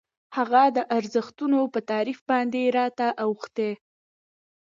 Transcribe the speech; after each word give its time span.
هغه 0.37 0.63
د 0.77 0.79
ارزښتونو 0.97 1.59
په 1.73 1.79
تعریف 1.89 2.19
باندې 2.29 2.61
راته 2.77 3.07
اوښتي. 3.23 3.71